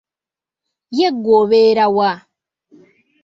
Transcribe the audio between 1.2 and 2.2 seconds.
obeera wa?